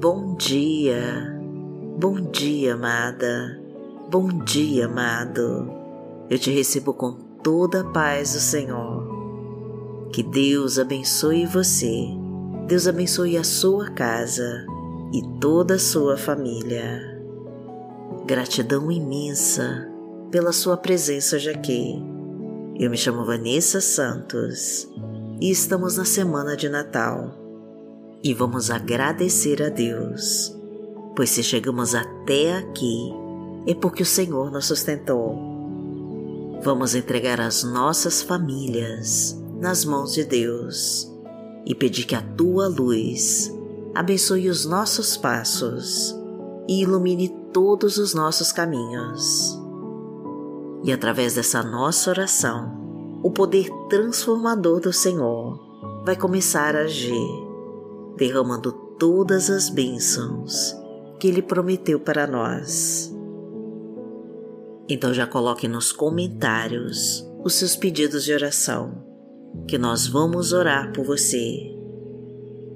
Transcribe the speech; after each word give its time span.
Bom 0.00 0.34
dia, 0.34 1.38
bom 1.98 2.18
dia, 2.22 2.72
amada, 2.72 3.60
bom 4.10 4.28
dia, 4.28 4.86
amado. 4.86 5.70
Eu 6.30 6.38
te 6.38 6.50
recebo 6.50 6.94
com 6.94 7.12
toda 7.42 7.82
a 7.82 7.84
paz 7.84 8.32
do 8.32 8.40
Senhor. 8.40 10.08
Que 10.10 10.22
Deus 10.22 10.78
abençoe 10.78 11.44
você, 11.44 12.06
Deus 12.66 12.88
abençoe 12.88 13.36
a 13.36 13.44
sua 13.44 13.90
casa 13.90 14.64
e 15.12 15.20
toda 15.38 15.74
a 15.74 15.78
sua 15.78 16.16
família. 16.16 17.20
Gratidão 18.24 18.90
imensa 18.90 19.86
pela 20.30 20.50
sua 20.50 20.78
presença 20.78 21.36
hoje 21.36 21.50
aqui. 21.50 22.02
Eu 22.78 22.90
me 22.90 22.96
chamo 22.96 23.26
Vanessa 23.26 23.82
Santos 23.82 24.88
e 25.42 25.50
estamos 25.50 25.98
na 25.98 26.06
semana 26.06 26.56
de 26.56 26.70
Natal 26.70 27.49
e 28.22 28.34
vamos 28.34 28.70
agradecer 28.70 29.62
a 29.62 29.68
Deus, 29.68 30.54
pois 31.16 31.30
se 31.30 31.42
chegamos 31.42 31.94
até 31.94 32.56
aqui 32.56 33.12
é 33.66 33.74
porque 33.74 34.02
o 34.02 34.06
Senhor 34.06 34.50
nos 34.50 34.66
sustentou. 34.66 35.38
Vamos 36.62 36.94
entregar 36.94 37.40
as 37.40 37.62
nossas 37.62 38.22
famílias 38.22 39.38
nas 39.58 39.84
mãos 39.84 40.12
de 40.12 40.24
Deus 40.24 41.10
e 41.64 41.74
pedir 41.74 42.04
que 42.04 42.14
a 42.14 42.22
tua 42.22 42.68
luz 42.68 43.52
abençoe 43.94 44.48
os 44.48 44.64
nossos 44.64 45.16
passos 45.16 46.14
e 46.68 46.82
ilumine 46.82 47.28
todos 47.52 47.96
os 47.98 48.14
nossos 48.14 48.52
caminhos. 48.52 49.58
E 50.84 50.92
através 50.92 51.34
dessa 51.34 51.62
nossa 51.62 52.10
oração, 52.10 52.78
o 53.22 53.30
poder 53.30 53.70
transformador 53.88 54.80
do 54.80 54.92
Senhor 54.92 55.58
vai 56.04 56.16
começar 56.16 56.74
a 56.74 56.80
agir 56.80 57.49
derramando 58.20 58.70
todas 58.98 59.48
as 59.48 59.70
bênçãos 59.70 60.76
que 61.18 61.26
Ele 61.26 61.40
prometeu 61.40 61.98
para 61.98 62.26
nós. 62.26 63.10
Então 64.86 65.14
já 65.14 65.26
coloque 65.26 65.66
nos 65.66 65.90
comentários 65.90 67.26
os 67.42 67.54
seus 67.54 67.74
pedidos 67.74 68.24
de 68.24 68.34
oração, 68.34 69.02
que 69.66 69.78
nós 69.78 70.06
vamos 70.06 70.52
orar 70.52 70.92
por 70.92 71.06
você. 71.06 71.74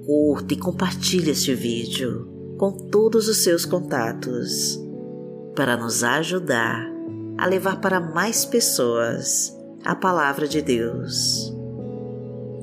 Curta 0.07 0.55
e 0.55 0.57
compartilhe 0.57 1.29
este 1.29 1.53
vídeo 1.53 2.27
com 2.57 2.71
todos 2.71 3.27
os 3.27 3.43
seus 3.43 3.65
contatos, 3.65 4.79
para 5.55 5.77
nos 5.77 6.03
ajudar 6.03 6.89
a 7.37 7.45
levar 7.45 7.79
para 7.81 7.99
mais 7.99 8.45
pessoas 8.45 9.55
a 9.83 9.93
palavra 9.95 10.47
de 10.47 10.61
Deus 10.61 11.54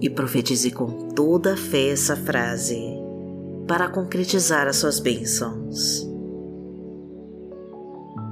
e 0.03 0.11
profetize 0.11 0.73
com 0.73 1.11
toda 1.11 1.55
a 1.55 1.57
fé 1.57 1.91
essa 1.91 2.17
frase 2.17 2.77
para 3.69 3.89
concretizar 3.89 4.67
as 4.67 4.77
suas 4.77 4.99
bênçãos. 4.99 6.11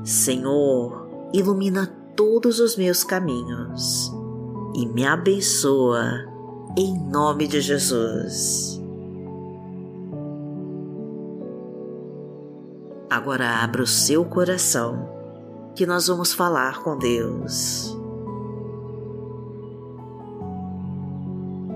Senhor, 0.04 1.08
ilumina 1.32 1.86
todos 2.16 2.58
os 2.58 2.76
meus 2.76 3.04
caminhos 3.04 4.12
e 4.74 4.84
me 4.86 5.06
abençoa 5.06 6.26
em 6.76 6.98
nome 7.08 7.46
de 7.46 7.60
Jesus. 7.60 8.80
Agora 13.08 13.62
abra 13.62 13.82
o 13.82 13.86
seu 13.86 14.24
coração 14.24 15.08
que 15.74 15.86
nós 15.86 16.08
vamos 16.08 16.32
falar 16.32 16.82
com 16.82 16.98
Deus. 16.98 17.99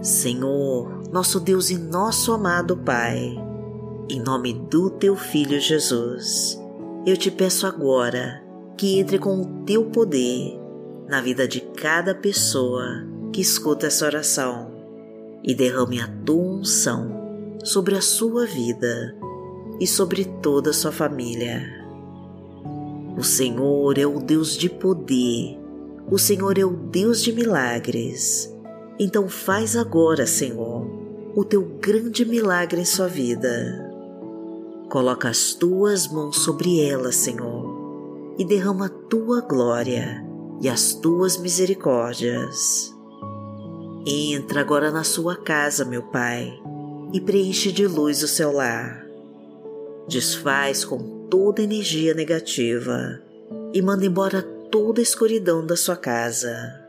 Senhor, 0.05 1.09
nosso 1.11 1.41
Deus 1.41 1.71
e 1.71 1.79
nosso 1.79 2.31
amado 2.31 2.77
Pai, 2.77 3.43
em 4.07 4.21
nome 4.21 4.53
do 4.53 4.91
Teu 4.91 5.17
Filho 5.17 5.59
Jesus, 5.59 6.61
eu 7.07 7.17
te 7.17 7.31
peço 7.31 7.67
agora 7.67 8.45
que 8.77 8.99
entre 8.99 9.19
com 9.19 9.41
o 9.41 9.65
Teu 9.65 9.87
poder 9.87 10.61
na 11.09 11.23
vida 11.23 11.49
de 11.49 11.63
cada 11.63 12.15
pessoa 12.15 13.03
que 13.33 13.41
escuta 13.41 13.87
essa 13.87 14.05
oração 14.05 14.75
e 15.43 15.55
derrame 15.55 15.99
a 15.99 16.07
Tua 16.23 16.59
unção 16.59 17.57
sobre 17.65 17.97
a 17.97 18.03
sua 18.03 18.45
vida 18.45 19.17
e 19.81 19.87
sobre 19.87 20.27
toda 20.27 20.69
a 20.69 20.75
sua 20.75 20.93
família. 20.93 21.63
O 23.17 23.25
Senhor 23.25 23.97
é 23.97 24.05
o 24.05 24.19
Deus 24.19 24.55
de 24.55 24.69
poder, 24.69 25.59
o 26.11 26.19
Senhor 26.19 26.59
é 26.59 26.65
o 26.65 26.77
Deus 26.77 27.23
de 27.23 27.33
milagres 27.33 28.54
então 28.99 29.29
faz 29.29 29.77
agora, 29.77 30.27
Senhor, 30.27 30.87
o 31.35 31.45
teu 31.45 31.63
grande 31.63 32.25
milagre 32.25 32.81
em 32.81 32.85
sua 32.85 33.09
vida. 33.09 33.91
Coloca 34.89 35.29
as 35.29 35.53
tuas 35.53 36.07
mãos 36.07 36.39
sobre 36.39 36.81
ela, 36.81 37.11
Senhor, 37.11 38.35
e 38.39 38.45
derrama 38.45 38.87
a 38.87 38.89
tua 38.89 39.41
glória 39.41 40.25
e 40.61 40.69
as 40.69 40.95
tuas 40.95 41.37
misericórdias. 41.37 42.95
Entra 44.07 44.61
agora 44.61 44.93
na 44.93 45.03
sua 45.03 45.35
casa, 45.35 45.85
meu 45.85 46.03
Pai, 46.03 46.53
e 47.13 47.21
preenche 47.21 47.73
de 47.73 47.87
luz 47.89 48.23
o 48.23 48.29
seu 48.29 48.53
lar. 48.53 49.05
Desfaz 50.07 50.85
com 50.85 51.27
toda 51.29 51.63
energia 51.63 52.15
negativa 52.15 53.21
e 53.73 53.83
manda 53.83 54.07
embora 54.07 54.43
toda 54.71 55.01
a 55.01 55.03
escuridão 55.03 55.67
da 55.67 55.77
sua 55.77 55.97
casa 55.97 56.84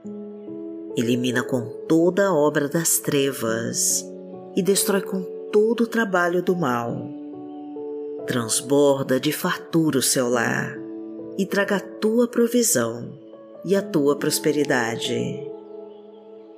elimina 0.96 1.44
com 1.44 1.62
toda 1.88 2.28
a 2.28 2.34
obra 2.34 2.70
das 2.70 3.00
trevas 3.00 4.06
e 4.56 4.62
destrói 4.62 5.02
com 5.02 5.22
todo 5.52 5.82
o 5.82 5.88
trabalho 5.88 6.42
do 6.42 6.56
mal. 6.56 6.96
Transborda 8.26 9.20
de 9.20 9.32
fartura 9.32 10.00
o 10.00 10.02
seu 10.02 10.30
lar 10.30 10.76
e 11.38 11.46
traga 11.46 11.76
a 11.76 11.80
tua 11.80 12.28
provisão 12.28 13.12
e 13.66 13.76
a 13.76 13.82
tua 13.82 14.16
prosperidade. 14.16 15.46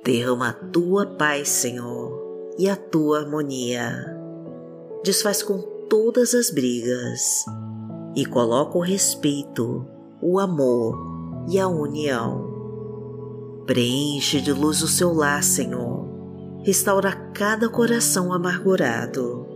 Derrama 0.04 0.50
a 0.50 0.52
tua 0.52 1.04
paz, 1.04 1.48
Senhor, 1.48 2.54
e 2.58 2.68
a 2.68 2.76
tua 2.76 3.20
harmonia. 3.20 4.16
Desfaz 5.04 5.42
com 5.42 5.60
todas 5.88 6.34
as 6.34 6.50
brigas 6.50 7.44
e 8.14 8.24
coloca 8.24 8.78
o 8.78 8.82
respeito, 8.82 9.86
o 10.22 10.38
amor 10.38 10.96
e 11.48 11.58
a 11.58 11.66
união 11.66 12.47
Preenche 13.68 14.40
de 14.40 14.50
luz 14.50 14.80
o 14.80 14.88
seu 14.88 15.12
lar, 15.12 15.42
Senhor. 15.42 16.08
Restaura 16.64 17.12
cada 17.34 17.68
coração 17.68 18.32
amargurado. 18.32 19.46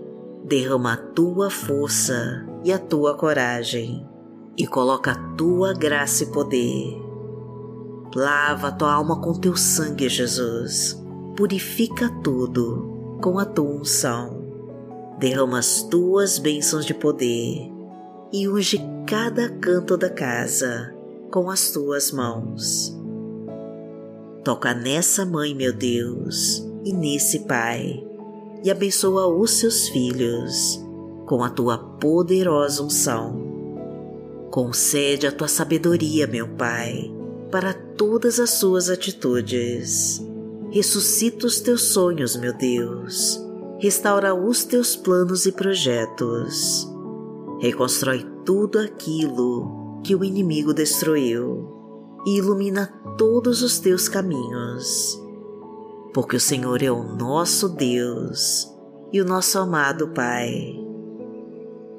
Derrama 0.44 0.92
a 0.92 0.96
tua 0.98 1.48
força 1.48 2.46
e 2.62 2.70
a 2.70 2.78
tua 2.78 3.16
coragem 3.16 4.06
e 4.54 4.66
coloca 4.66 5.12
a 5.12 5.34
tua 5.34 5.72
graça 5.72 6.24
e 6.24 6.26
poder. 6.26 6.94
Lava 8.14 8.68
a 8.68 8.72
tua 8.72 8.92
alma 8.92 9.18
com 9.18 9.32
teu 9.32 9.56
sangue, 9.56 10.10
Jesus. 10.10 11.02
Purifica 11.34 12.10
tudo 12.22 13.16
com 13.22 13.38
a 13.38 13.46
tua 13.46 13.80
unção. 13.80 14.44
Derrama 15.18 15.58
as 15.58 15.84
tuas 15.84 16.38
bênçãos 16.38 16.84
de 16.84 16.92
poder 16.92 17.72
e 18.30 18.46
unge 18.46 18.78
cada 19.06 19.48
canto 19.48 19.96
da 19.96 20.10
casa 20.10 20.94
com 21.30 21.48
as 21.48 21.70
tuas 21.70 22.12
mãos 22.12 23.00
Toca 24.44 24.75
nessa 24.75 25.25
mãe, 25.25 25.54
meu 25.54 25.72
Deus, 25.72 26.66
e 26.84 26.92
nesse 26.92 27.41
pai, 27.41 28.04
e 28.64 28.70
abençoa 28.72 29.28
os 29.28 29.53
seus 29.53 29.88
filhos 29.88 30.84
com 31.26 31.44
a 31.44 31.50
tua 31.50 31.78
poderosa 31.78 32.82
unção. 32.82 33.41
Concede 34.50 35.28
a 35.28 35.32
tua 35.32 35.47
sabedoria, 35.47 36.26
meu 36.26 36.48
Pai, 36.48 37.11
para 37.50 37.72
todas 37.72 38.40
as 38.40 38.50
suas 38.50 38.90
atitudes. 38.90 40.20
Ressuscita 40.70 41.46
os 41.46 41.61
teus 41.61 41.82
sonhos, 41.82 42.37
meu 42.37 42.52
Deus. 42.52 43.40
Restaura 43.78 44.34
os 44.34 44.64
teus 44.64 44.96
planos 44.96 45.46
e 45.46 45.52
projetos. 45.52 46.87
Reconstrói 47.61 48.26
tudo 48.44 48.78
aquilo 48.81 50.00
que 50.02 50.16
o 50.16 50.25
inimigo 50.25 50.75
destruiu 50.75 51.81
e 52.26 52.38
ilumina 52.38 52.92
todos 53.16 53.62
os 53.62 53.78
teus 53.78 54.08
caminhos, 54.08 55.20
porque 56.14 56.36
o 56.36 56.40
Senhor 56.40 56.82
é 56.82 56.90
o 56.90 57.02
nosso 57.02 57.69
Deus 57.69 58.69
e 59.12 59.20
o 59.20 59.24
nosso 59.24 59.58
amado 59.58 60.08
Pai. 60.08 60.78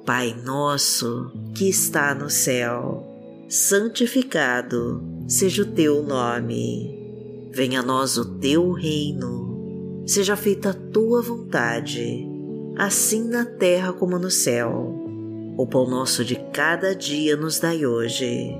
Pai 0.05 0.35
nosso 0.43 1.31
que 1.55 1.69
está 1.69 2.13
no 2.13 2.29
céu, 2.29 3.03
santificado 3.47 5.01
seja 5.27 5.63
o 5.63 5.71
teu 5.71 6.03
nome. 6.03 7.49
Venha 7.51 7.81
a 7.81 7.83
nós 7.83 8.17
o 8.17 8.37
teu 8.39 8.71
reino, 8.71 10.03
seja 10.05 10.35
feita 10.35 10.71
a 10.71 10.73
tua 10.73 11.21
vontade, 11.21 12.27
assim 12.77 13.27
na 13.27 13.45
terra 13.45 13.93
como 13.93 14.17
no 14.17 14.31
céu. 14.31 14.99
O 15.55 15.67
pão 15.67 15.87
nosso 15.87 16.25
de 16.25 16.35
cada 16.51 16.95
dia 16.95 17.37
nos 17.37 17.59
dai 17.59 17.85
hoje 17.85 18.59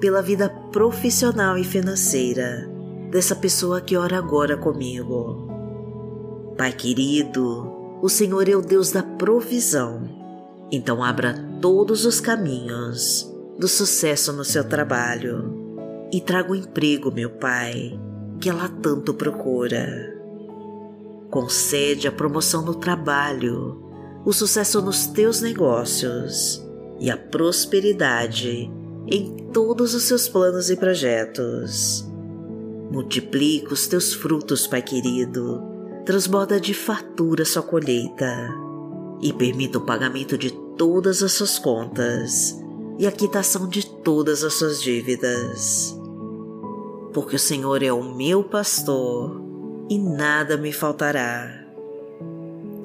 pela 0.00 0.22
vida 0.22 0.48
profissional 0.72 1.56
e 1.56 1.64
financeira 1.64 2.70
dessa 3.10 3.34
pessoa 3.34 3.80
que 3.80 3.96
ora 3.96 4.18
agora 4.18 4.56
comigo. 4.56 5.46
Pai 6.56 6.72
querido, 6.72 7.72
o 8.02 8.08
Senhor 8.08 8.48
é 8.48 8.56
o 8.56 8.62
Deus 8.62 8.90
da 8.90 9.02
provisão. 9.02 10.02
Então 10.70 11.02
abra 11.02 11.34
todos 11.60 12.04
os 12.04 12.20
caminhos 12.20 13.32
do 13.58 13.68
sucesso 13.68 14.32
no 14.32 14.44
seu 14.44 14.64
trabalho 14.64 16.08
e 16.12 16.20
traga 16.20 16.52
o 16.52 16.56
emprego, 16.56 17.10
meu 17.10 17.30
Pai, 17.30 17.98
que 18.40 18.50
ela 18.50 18.68
tanto 18.68 19.14
procura. 19.14 20.14
Concede 21.30 22.06
a 22.06 22.12
promoção 22.12 22.62
no 22.62 22.74
trabalho, 22.74 23.82
o 24.24 24.32
sucesso 24.32 24.80
nos 24.82 25.06
teus 25.06 25.40
negócios 25.40 26.62
e 26.98 27.10
a 27.10 27.16
prosperidade 27.16 28.70
em 29.08 29.48
todos 29.52 29.94
os 29.94 30.02
seus 30.04 30.28
planos 30.28 30.70
e 30.70 30.76
projetos. 30.76 32.06
Multiplica 32.90 33.74
os 33.74 33.86
teus 33.86 34.14
frutos, 34.14 34.66
Pai 34.66 34.82
querido 34.82 35.76
transborda 36.06 36.60
de 36.60 36.72
fartura 36.72 37.44
sua 37.44 37.64
colheita 37.64 38.48
e 39.20 39.32
permita 39.32 39.78
o 39.78 39.84
pagamento 39.84 40.38
de 40.38 40.52
todas 40.78 41.20
as 41.20 41.32
suas 41.32 41.58
contas 41.58 42.56
e 42.96 43.08
a 43.08 43.12
quitação 43.12 43.68
de 43.68 43.84
todas 43.84 44.44
as 44.44 44.54
suas 44.54 44.80
dívidas. 44.80 45.98
Porque 47.12 47.34
o 47.34 47.40
Senhor 47.40 47.82
é 47.82 47.92
o 47.92 48.14
meu 48.14 48.44
pastor 48.44 49.42
e 49.90 49.98
nada 49.98 50.56
me 50.56 50.72
faltará. 50.72 51.66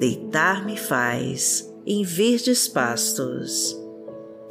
Deitar-me 0.00 0.76
faz 0.76 1.72
em 1.86 2.02
verdes 2.02 2.66
pastos, 2.66 3.80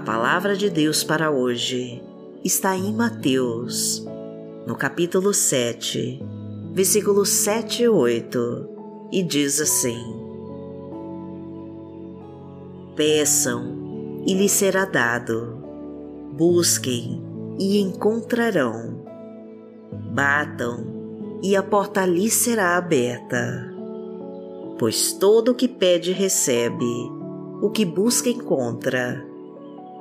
A 0.00 0.02
palavra 0.02 0.56
de 0.56 0.70
Deus 0.70 1.04
para 1.04 1.30
hoje 1.30 2.02
está 2.42 2.74
em 2.74 2.90
Mateus, 2.90 4.02
no 4.66 4.74
capítulo 4.74 5.34
7, 5.34 6.18
versículos 6.72 7.28
7 7.28 7.82
e 7.82 7.88
8, 7.90 8.68
e 9.12 9.22
diz 9.22 9.60
assim: 9.60 10.02
Peçam 12.96 14.22
e 14.26 14.32
lhes 14.32 14.52
será 14.52 14.86
dado. 14.86 15.62
Busquem 16.32 17.22
e 17.58 17.78
encontrarão. 17.82 19.04
Batam 20.14 21.38
e 21.42 21.54
a 21.54 21.62
porta 21.62 22.06
lhes 22.06 22.32
será 22.32 22.78
aberta. 22.78 23.70
Pois 24.78 25.12
todo 25.12 25.50
o 25.50 25.54
que 25.54 25.68
pede 25.68 26.10
recebe, 26.10 26.86
o 27.60 27.68
que 27.68 27.84
busca 27.84 28.30
encontra, 28.30 29.28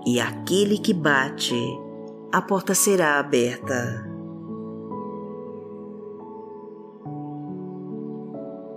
e 0.06 0.20
aquele 0.20 0.78
que 0.78 0.94
bate, 0.94 1.56
a 2.32 2.42
porta 2.42 2.74
será 2.74 3.20
aberta. 3.20 4.08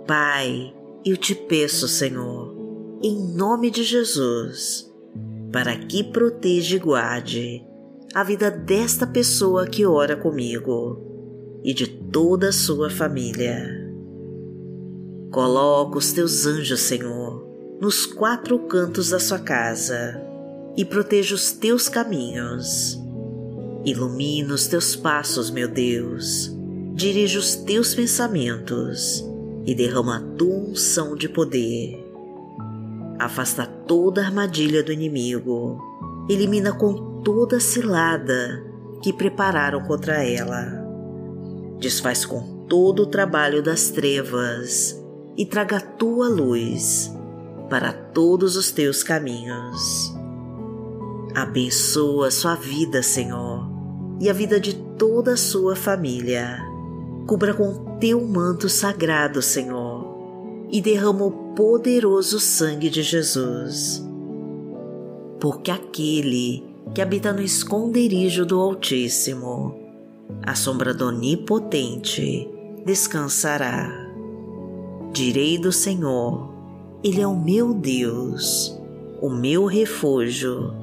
Pai, 0.07 0.73
eu 1.05 1.15
te 1.15 1.33
peço, 1.33 1.87
Senhor, 1.87 2.55
em 3.01 3.35
nome 3.35 3.71
de 3.71 3.83
Jesus, 3.83 4.91
para 5.51 5.77
que 5.77 6.03
proteja 6.03 6.75
e 6.75 6.79
guarde 6.79 7.65
a 8.13 8.23
vida 8.23 8.51
desta 8.51 9.07
pessoa 9.07 9.65
que 9.65 9.85
ora 9.85 10.15
comigo 10.15 11.61
e 11.63 11.73
de 11.73 11.87
toda 11.87 12.49
a 12.49 12.53
sua 12.53 12.89
família. 12.89 13.81
Coloca 15.31 15.97
os 15.97 16.11
teus 16.11 16.45
anjos, 16.45 16.81
Senhor, 16.81 17.47
nos 17.81 18.05
quatro 18.05 18.59
cantos 18.67 19.09
da 19.09 19.19
sua 19.19 19.39
casa 19.39 20.32
e 20.75 20.83
proteja 20.83 21.35
os 21.35 21.51
teus 21.51 21.87
caminhos. 21.87 22.99
Ilumina 23.85 24.53
os 24.53 24.67
teus 24.67 24.95
passos, 24.95 25.49
meu 25.49 25.67
Deus. 25.67 26.51
Dirige 26.93 27.37
os 27.37 27.55
teus 27.55 27.93
pensamentos 27.93 29.23
e 29.65 29.73
derrama 29.73 30.17
a 30.17 30.37
tua 30.37 30.55
unção 30.55 31.15
de 31.15 31.27
poder 31.27 32.03
afasta 33.23 33.65
toda 33.65 34.21
armadilha 34.21 34.83
do 34.83 34.91
inimigo, 34.91 35.79
elimina 36.29 36.73
com 36.73 37.21
toda 37.21 37.59
cilada 37.59 38.63
que 39.01 39.13
prepararam 39.13 39.81
contra 39.81 40.23
ela. 40.23 40.81
Desfaz 41.79 42.25
com 42.25 42.65
todo 42.67 43.03
o 43.03 43.07
trabalho 43.07 43.61
das 43.61 43.89
trevas 43.89 44.99
e 45.37 45.45
traga 45.45 45.77
a 45.77 45.81
tua 45.81 46.27
luz 46.27 47.11
para 47.69 47.91
todos 47.91 48.55
os 48.55 48.71
teus 48.71 49.03
caminhos. 49.03 50.13
Abençoa 51.35 52.29
sua 52.29 52.53
vida, 52.53 53.01
Senhor, 53.01 53.67
e 54.21 54.29
a 54.29 54.33
vida 54.33 54.59
de 54.59 54.75
toda 54.75 55.33
a 55.33 55.37
sua 55.37 55.75
família. 55.75 56.59
Cubra 57.25 57.55
com 57.55 57.97
teu 57.99 58.21
manto 58.21 58.69
sagrado, 58.69 59.41
Senhor, 59.41 60.67
e 60.69 60.79
derrama 60.79 61.25
o 61.25 61.31
poderoso 61.55 62.39
sangue 62.39 62.87
de 62.87 63.01
Jesus. 63.01 64.05
Porque 65.39 65.71
aquele 65.71 66.63
que 66.93 67.01
habita 67.01 67.33
no 67.33 67.41
esconderijo 67.41 68.45
do 68.45 68.59
Altíssimo, 68.59 69.75
a 70.43 70.53
sombra 70.53 70.93
do 70.93 71.07
Onipotente, 71.07 72.47
descansará. 72.85 73.91
Direi 75.11 75.57
do 75.57 75.71
Senhor, 75.71 76.53
Ele 77.03 77.21
é 77.21 77.27
o 77.27 77.35
meu 77.35 77.73
Deus, 77.73 78.79
o 79.19 79.29
meu 79.29 79.65
refúgio, 79.65 80.82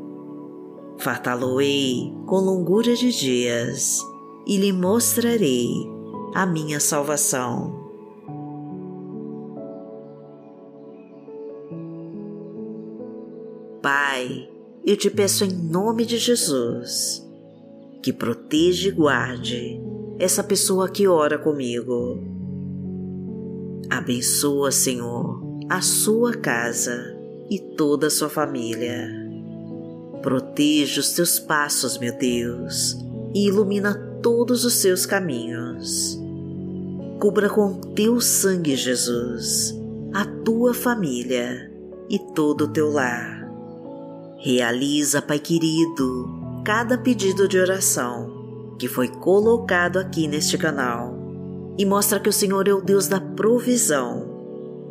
Fartá-lo-ei 1.01 2.13
com 2.27 2.35
longura 2.35 2.95
de 2.95 3.11
dias 3.11 3.99
e 4.45 4.55
lhe 4.55 4.71
mostrarei 4.71 5.67
a 6.35 6.45
minha 6.45 6.79
salvação. 6.79 7.89
Pai, 13.81 14.47
eu 14.85 14.95
te 14.95 15.09
peço 15.09 15.43
em 15.43 15.51
nome 15.51 16.05
de 16.05 16.19
Jesus 16.19 17.27
que 18.03 18.13
proteja 18.13 18.89
e 18.89 18.91
guarde 18.91 19.81
essa 20.19 20.43
pessoa 20.43 20.87
que 20.87 21.07
ora 21.07 21.39
comigo. 21.39 22.19
Abençoa, 23.89 24.71
Senhor, 24.71 25.41
a 25.67 25.81
sua 25.81 26.33
casa 26.37 27.17
e 27.49 27.57
toda 27.75 28.05
a 28.05 28.11
sua 28.11 28.29
família. 28.29 29.20
Proteja 30.21 31.01
os 31.01 31.11
teus 31.13 31.39
passos, 31.39 31.97
meu 31.97 32.15
Deus, 32.15 32.97
e 33.33 33.47
ilumina 33.47 33.95
todos 34.21 34.65
os 34.65 34.75
seus 34.75 35.05
caminhos. 35.05 36.19
Cubra 37.19 37.49
com 37.49 37.73
teu 37.95 38.21
sangue, 38.21 38.75
Jesus, 38.75 39.75
a 40.13 40.25
tua 40.25 40.73
família 40.73 41.71
e 42.09 42.19
todo 42.19 42.65
o 42.65 42.67
teu 42.67 42.91
lar. 42.91 43.49
Realiza, 44.37 45.21
Pai 45.21 45.39
querido, 45.39 46.29
cada 46.63 46.97
pedido 46.97 47.47
de 47.47 47.59
oração 47.59 48.75
que 48.77 48.87
foi 48.87 49.07
colocado 49.07 49.97
aqui 49.97 50.27
neste 50.27 50.57
canal 50.57 51.15
e 51.77 51.85
mostra 51.85 52.19
que 52.19 52.29
o 52.29 52.33
Senhor 52.33 52.67
é 52.67 52.73
o 52.73 52.81
Deus 52.81 53.07
da 53.07 53.19
provisão, 53.19 54.27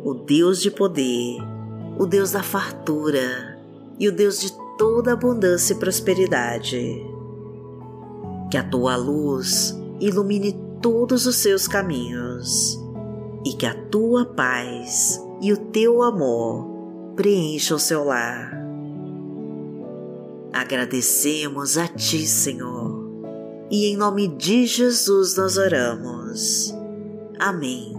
o 0.03 0.13
Deus 0.13 0.61
de 0.61 0.71
poder, 0.71 1.37
o 1.97 2.05
Deus 2.05 2.31
da 2.31 2.41
fartura 2.41 3.59
e 3.99 4.07
o 4.07 4.11
Deus 4.11 4.39
de 4.39 4.60
toda 4.77 5.13
abundância 5.13 5.73
e 5.73 5.77
prosperidade. 5.77 7.05
Que 8.49 8.57
a 8.57 8.63
tua 8.63 8.95
luz 8.95 9.77
ilumine 9.99 10.59
todos 10.81 11.25
os 11.25 11.37
seus 11.37 11.67
caminhos 11.67 12.79
e 13.45 13.53
que 13.53 13.65
a 13.65 13.73
tua 13.85 14.25
paz 14.25 15.21
e 15.41 15.53
o 15.53 15.57
teu 15.57 16.01
amor 16.01 16.67
preencham 17.15 17.77
o 17.77 17.79
seu 17.79 18.03
lar 18.03 18.61
Agradecemos 20.53 21.77
a 21.77 21.87
Ti, 21.87 22.27
Senhor, 22.27 23.09
e 23.71 23.85
em 23.85 23.95
nome 23.95 24.27
de 24.27 24.65
Jesus 24.65 25.37
nós 25.37 25.57
oramos. 25.57 26.75
Amém. 27.39 27.93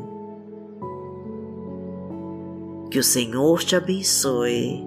Que 2.90 2.98
o 2.98 3.02
Senhor 3.02 3.64
te 3.64 3.74
abençoe, 3.74 4.86